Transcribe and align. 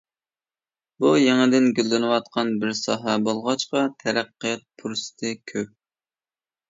بۇ 1.03 1.11
يېڭىدىن 1.23 1.67
گۈللىنىۋاتقان 1.81 2.51
بىر 2.63 2.73
ساھە 2.81 3.17
بولغاچقا 3.29 3.87
تەرەققىيات 4.05 4.65
پۇرسىتى 4.83 5.35
كۆپ. 5.53 5.73